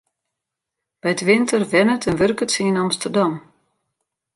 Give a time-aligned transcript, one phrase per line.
[1.03, 3.33] By 't winter wennet en wurket se yn Amsterdam.